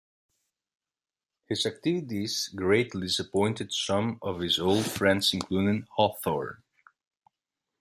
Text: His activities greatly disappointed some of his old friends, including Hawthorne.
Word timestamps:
His 1.45 1.63
activities 1.67 2.47
greatly 2.55 3.01
disappointed 3.05 3.71
some 3.71 4.17
of 4.23 4.39
his 4.39 4.57
old 4.57 4.89
friends, 4.89 5.31
including 5.31 5.85
Hawthorne. 5.95 6.63